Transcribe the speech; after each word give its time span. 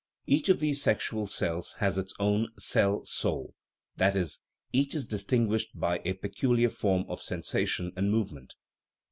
Each 0.25 0.49
of 0.49 0.59
these 0.59 0.81
sexual 0.81 1.27
cells 1.27 1.73
has 1.73 1.95
its 1.99 2.11
own" 2.19 2.47
cell 2.57 3.05
soul" 3.05 3.53
that 3.97 4.15
is, 4.15 4.39
each 4.73 4.95
is 4.95 5.05
distinguished 5.05 5.79
by 5.79 6.01
a 6.03 6.13
peculiar 6.13 6.69
form 6.71 7.05
of 7.07 7.21
sensation 7.21 7.91
and 7.95 8.09
movement. 8.09 8.55